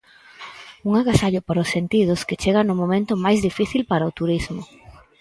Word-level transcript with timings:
Un 0.89 0.93
agasallo 1.01 1.39
para 1.47 1.63
os 1.63 1.71
sentidos 1.75 2.25
que 2.27 2.39
chega 2.43 2.61
no 2.67 2.77
momento 2.81 3.13
máis 3.25 3.39
difícil 3.47 3.81
para 3.91 4.09
o 4.09 4.15
turismo. 4.19 4.61